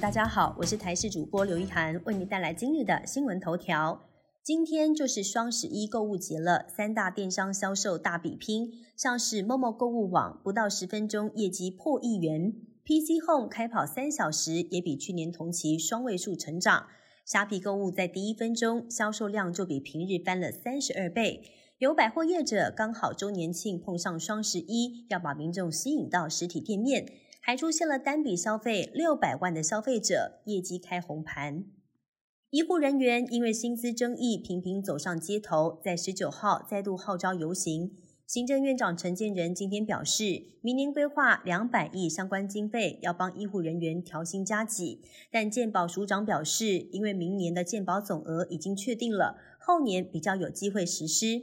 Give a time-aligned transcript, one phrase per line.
[0.00, 4.02] 大家好，我是台视主播刘一涵，为您带来今日的新闻头条。
[4.42, 12.52] 今天就是双十一购物节了，三大电商销售大比拼，像是某某购物网不到十分钟业绩破亿元
[12.84, 16.86] ，PC Home 开跑三小时也比去年同期双位数成长。
[17.24, 21.42] 虾皮购物在第一分钟销售量就比平日翻了三十二倍。
[21.78, 27.06] 有百货业者刚好周年庆碰上双十一，要把民众吸引到实体店面。
[27.46, 31.66] 还出现了单笔消费六百万的消费者，业绩开红盘。
[32.48, 37.92] 医护人员因为薪资争议频频走上街头，在十九号再度号召游行。
[38.26, 45.02] 行政院长陈建仁今天表示，明年规划两百亿相关经费，要帮医护人员调薪加给。
[45.30, 51.42] 但健保署长表示，因为明年的健保总额已经确定了，后年比较有机会实施。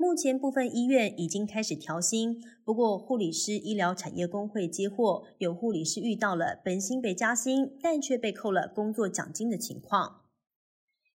[0.00, 10.22] 目前部分医院已经开始调薪，不过护理师医疗产业工会接获有护理师遇到了本薪被加薪，但却被扣了工作奖金的情况。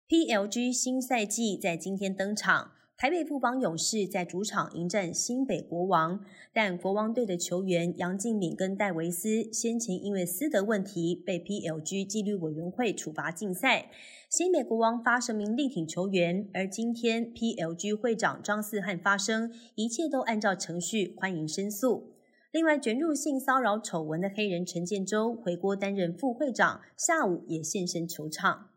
[0.07, 2.73] PLG 新赛季在今天登场。
[2.97, 13.91] 台北富邦勇士在主场迎战新北国王，但国王队的球员杨敬敏跟戴维斯先前因为私德问题被 PLG 纪律委员会处罚禁赛。
[14.29, 22.13] 新北国王发声明力挺球员，而今天 PLG 会长张四汉发声，一切都按照程序，欢迎申诉。
[22.51, 28.69] 另外，卷入性骚扰丑闻的黑人陈建州回国担任副会长，下午也现身球场。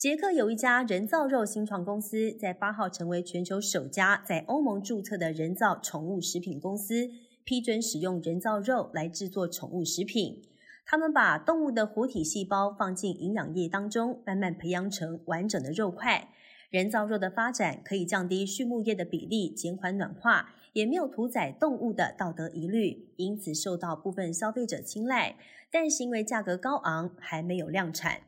[0.00, 7.10] 捷克有一家人造肉新创公司，在八号成为全球首家在欧盟注册的人造宠物食品公司，
[7.44, 10.40] 批准使用人造肉来制作宠物食品。
[10.86, 16.30] 他们把动物的活体细胞放进营养液当中，慢慢培养成完整的肉块。
[16.70, 25.36] 人造肉的发展可以降低畜牧业的比例，减缓暖化，也没有屠宰动物的道德疑虑，因此受到部分消费者青睐。
[25.70, 28.22] 但是因为价格高昂，还没有量产。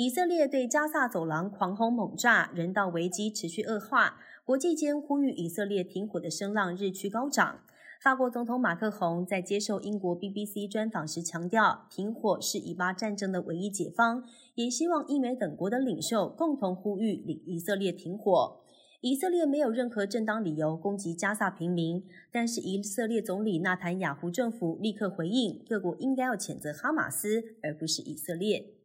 [0.00, 4.20] 以色列对加萨走廊狂轰猛炸，人道危机持续恶化。
[4.44, 7.62] 国际间呼吁以色列停火的声浪日趋高涨。
[8.00, 14.22] 法国总统马克宏在接受英国 BBC 专访时强调，停火是以巴战争的唯一解方，
[14.54, 17.14] 也希望英美等国的领袖共同呼吁
[17.44, 18.60] 以色列停火。
[19.00, 28.77] 以色列没有任何正当理由攻击加萨平民，但是以色列总理纳坦雅胡政府立刻回应，各国应该要谴责哈马斯，而不是以色列。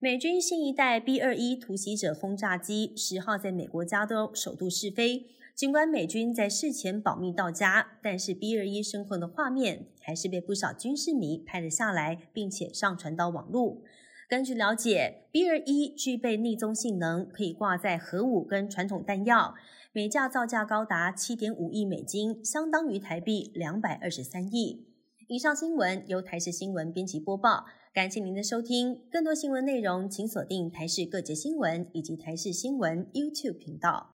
[0.00, 5.26] 美军新一代 B 二一突袭者轰炸机十号在美国加州首度试飞。
[5.56, 13.82] 尽管美军在事前保密到家，但是 B 二一升空的画面还是被不少军事迷拍了下来，并且上传到网络。
[14.28, 19.56] 根据了解，B 二一具备逆踪性能，可以挂载核武跟传统弹药。
[19.92, 24.84] 每架造价高达七点五亿美金，相当于台币两百二十三亿。
[25.30, 27.66] 以上新闻由台视新闻编辑播报。
[27.92, 34.17] 感谢您的收听，更多新闻内容请锁定台视各节新闻以及台视新闻 YouTube 频道。